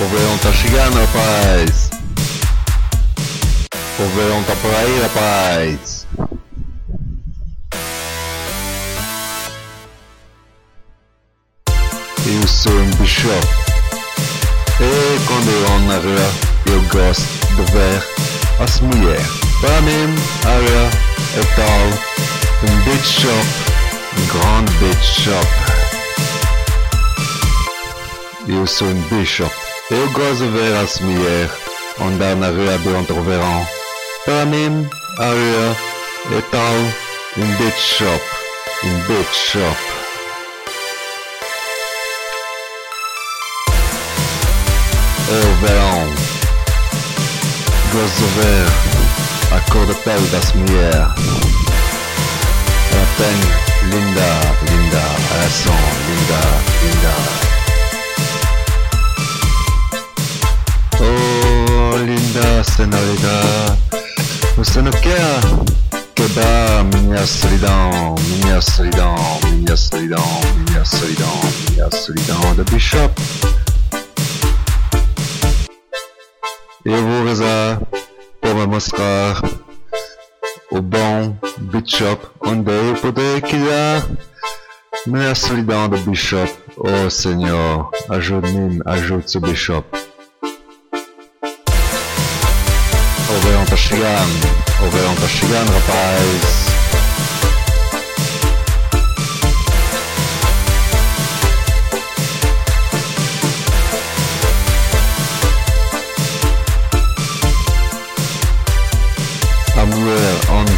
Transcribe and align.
O 0.00 0.04
verão 0.06 0.38
tá 0.38 0.50
chegando, 0.50 0.98
rapaz. 0.98 1.90
O 3.98 4.08
verão 4.16 4.42
tá 4.44 4.56
por 4.62 4.74
aí, 4.74 4.98
rapaz. 5.02 6.06
Eu 12.26 12.48
sou 12.48 12.72
um 12.72 12.90
bichão. 12.92 13.30
E 14.80 15.20
quando 15.26 15.50
eu 15.50 15.74
ando 15.74 15.86
na 15.88 15.98
rua, 15.98 16.32
eu 16.72 16.80
gosto 16.88 17.26
de 17.56 17.62
ver 17.70 18.02
as 18.58 18.80
mulheres. 18.80 19.26
Para 19.60 19.82
mim, 19.82 20.14
a 20.46 20.54
rua 20.54 20.90
é 21.36 21.42
tal 21.56 21.88
um 22.70 22.74
beach 22.84 23.06
shop, 23.20 23.48
um 24.16 24.24
grande 24.32 24.72
beach 24.78 25.20
shop. 25.20 25.46
Eu 28.48 28.66
sou 28.66 28.88
um 28.88 29.02
bishop. 29.10 29.69
Eu 29.90 30.08
gosto 30.12 30.44
de 30.44 30.50
ver 30.50 30.76
as 30.76 31.00
mulheres 31.00 31.50
andar 32.00 32.36
na 32.36 32.46
rua 32.46 32.78
durante 32.78 33.12
o 33.12 33.22
verão. 33.24 33.66
Para 34.24 34.46
mim, 34.46 34.88
a 35.18 35.24
rua 35.24 35.76
é 36.30 36.40
tal 36.52 36.74
beach 37.56 37.80
shop, 37.80 38.22
um 38.84 38.98
beach 39.08 39.34
shop. 39.34 39.76
É 45.28 45.46
o 45.46 45.60
você 64.64 64.82
não 64.82 64.90
quer 64.90 65.40
quebrar 66.14 66.84
minha 66.84 67.26
solidão, 67.26 68.14
minha 68.44 68.60
solidão, 68.60 69.16
minha 69.54 69.74
solidão, 69.74 70.40
minha 70.68 70.84
solidão, 70.84 71.40
minha 71.70 71.90
solidão 71.90 72.54
da 72.54 72.64
Bishop? 72.64 73.14
Eu 76.84 77.02
vou 77.02 77.24
rezar 77.24 77.80
para 78.38 78.52
me 78.52 78.66
mostrar 78.66 79.40
o 80.72 80.82
bom 80.82 81.38
Bishop 81.56 82.26
do 85.88 85.96
Bishop. 85.96 86.52
Oh 86.76 87.08
Senhor, 87.08 87.90
ajude-me, 88.10 88.82
ajude 88.84 89.38
o 89.38 89.40
Bishop. 89.40 90.09
O 93.30 93.40
verão 93.42 93.64
tá 93.64 93.76
chegando, 93.76 94.48
o 94.80 94.90
verão 94.90 95.14
tá 95.14 95.28
chegando, 95.28 95.72
rapaz. 95.72 96.70
A 109.76 109.86
mulher 109.86 110.40
onde 110.50 110.72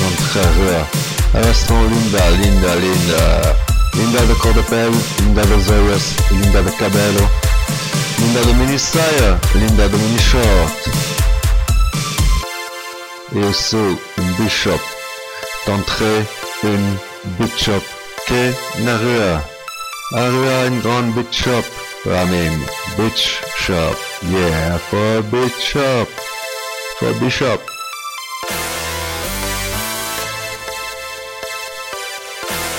notre 0.00 0.48
rua. 0.60 0.86
Elas 1.34 1.56
são 1.56 1.88
linda, 1.88 2.18
linda, 2.30 2.74
linda. 2.76 3.56
Linda 3.94 4.26
da 4.26 4.34
cor 4.36 4.54
pele, 4.64 4.96
linda 5.22 5.44
das 5.44 5.68
olhos, 5.70 6.14
linda 6.30 6.62
do 6.62 6.72
cabelo. 6.72 7.30
Linda 8.20 8.44
do 8.44 8.54
mini 8.54 8.78
saia, 8.78 9.40
linda 9.56 9.88
do 9.88 9.98
mini 9.98 10.20
short. 10.20 11.15
Eu 13.32 13.52
sou 13.52 13.80
um 13.80 14.32
bishop. 14.38 14.82
D'entrée, 15.66 16.24
une 16.62 16.98
bishop 17.38 17.84
que 18.26 18.54
na 18.82 18.96
rua. 18.96 19.44
A 20.14 20.30
rua 20.30 20.52
é 20.52 20.70
um 20.70 20.80
grande 20.80 21.12
beach 21.12 21.42
shop. 21.42 21.68
Para 22.04 22.24
mim, 22.26 22.64
beach 22.96 23.42
shop. 23.58 23.96
Yeah, 24.22 24.78
for 24.78 25.22
beach 25.24 25.60
shop. 25.60 26.12
For 27.00 27.12
bishop. 27.14 27.60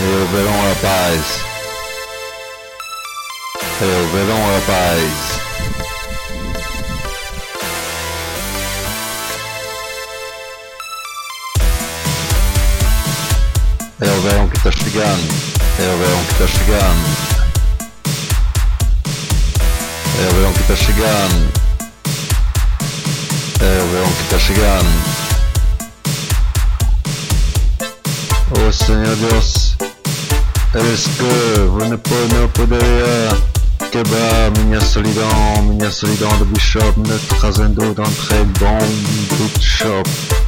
É 0.00 0.22
o 0.22 0.26
verão, 0.28 0.68
rapaz. 0.68 1.24
É 3.82 3.84
o 3.84 4.08
verão, 4.12 4.40
rapaz. 4.54 5.37
Tá 20.68 20.76
chegando. 20.76 21.38
É 23.60 23.82
o 23.82 23.88
verão 23.88 24.12
que 24.12 24.24
tá 24.28 24.38
chegando. 24.38 24.88
Oh 28.50 28.72
Senhor 28.72 29.16
Deus, 29.16 29.76
est-ce 30.74 31.08
que 31.08 31.60
vous 31.68 31.86
ne 31.86 31.96
pouvez 31.96 32.28
não 32.34 32.48
poderia 32.48 33.28
quebrar 33.90 34.50
minha 34.64 34.80
solidão, 34.80 35.62
minha 35.62 35.90
solidão 35.90 36.28
do 36.38 36.44
Bishop, 36.44 37.00
me 37.00 37.18
trazendo 37.40 37.94
d'entrée 37.94 38.44
bom 38.58 38.78
Bishop? 39.58 40.47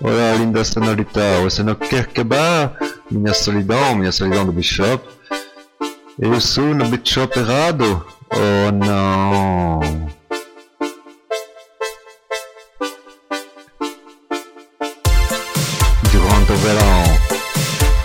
Olha, 0.00 0.36
linda 0.36 0.62
senhorita, 0.62 1.40
você 1.42 1.60
não 1.64 1.74
quer 1.74 2.06
quebrar 2.06 2.76
minha 3.10 3.34
solidão, 3.34 3.96
minha 3.96 4.12
solidão 4.12 4.46
do 4.46 4.52
Bishop? 4.52 5.04
Eu 6.20 6.40
sou 6.40 6.72
no 6.72 6.84
Bishop 6.84 7.36
errado? 7.36 8.06
Oh 8.30 8.70
não. 8.70 9.80
Durante 16.12 16.52
o 16.52 16.56
verão, 16.58 17.02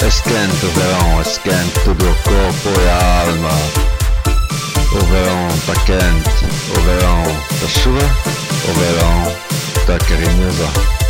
esquenta 0.07 0.65
o 0.65 0.69
verão, 0.71 1.21
esquenta 1.21 1.79
todo 1.85 2.09
o 2.09 2.15
corpo 2.23 2.81
e 2.81 2.89
a 2.89 3.21
alma. 3.21 3.49
O 4.93 5.05
verão 5.05 5.47
tá 5.67 5.73
quente, 5.85 6.45
o 6.75 6.81
verão 6.81 7.23
tá 7.59 7.67
chuva, 7.67 7.99
o 8.67 8.73
verão 8.79 9.85
tá 9.85 9.99
carinhoso. 10.05 11.02